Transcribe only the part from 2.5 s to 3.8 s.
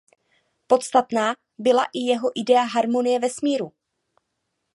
harmonie vesmíru.